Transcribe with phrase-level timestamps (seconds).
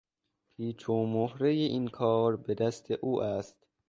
[0.53, 3.67] پیچ و مهرهٔ این کار به دست او است.